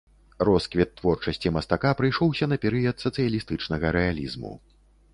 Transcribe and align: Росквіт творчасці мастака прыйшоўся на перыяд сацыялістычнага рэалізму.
Росквіт 0.47 0.95
творчасці 1.01 1.53
мастака 1.59 1.91
прыйшоўся 2.01 2.51
на 2.57 2.61
перыяд 2.67 2.95
сацыялістычнага 3.07 3.97
рэалізму. 4.01 4.53